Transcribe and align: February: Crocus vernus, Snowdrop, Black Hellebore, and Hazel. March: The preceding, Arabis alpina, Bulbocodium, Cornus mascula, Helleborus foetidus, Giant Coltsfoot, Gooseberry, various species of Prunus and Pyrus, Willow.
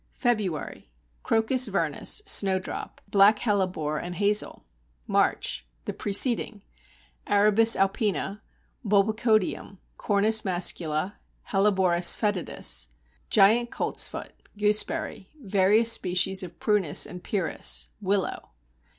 February: 0.15 0.89
Crocus 1.21 1.67
vernus, 1.67 2.23
Snowdrop, 2.25 3.01
Black 3.07 3.37
Hellebore, 3.37 3.99
and 3.99 4.15
Hazel. 4.15 4.65
March: 5.05 5.63
The 5.85 5.93
preceding, 5.93 6.63
Arabis 7.27 7.75
alpina, 7.75 8.41
Bulbocodium, 8.83 9.77
Cornus 9.99 10.41
mascula, 10.41 11.17
Helleborus 11.51 12.15
foetidus, 12.17 12.87
Giant 13.29 13.69
Coltsfoot, 13.69 14.31
Gooseberry, 14.57 15.29
various 15.39 15.91
species 15.91 16.41
of 16.41 16.57
Prunus 16.59 17.05
and 17.05 17.23
Pyrus, 17.23 17.89
Willow. 18.01 18.49